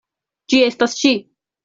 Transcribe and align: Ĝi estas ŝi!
Ĝi 0.53 0.61
estas 0.69 0.97
ŝi! 1.03 1.11